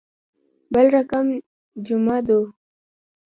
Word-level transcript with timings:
بل 0.73 0.85
رقم 0.97 1.25
جمعه 1.87 2.19
دو. 2.27 2.39